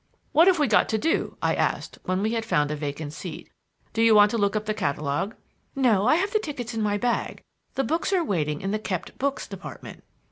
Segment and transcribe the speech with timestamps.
[0.31, 3.51] "What have we got to do?" I asked when we had found a vacant seat.
[3.93, 5.35] "Do you want to look up the catalogue?"
[5.75, 7.43] "No, I have the tickets in my bag.
[7.75, 10.03] The books are waiting in the 'kept books' department."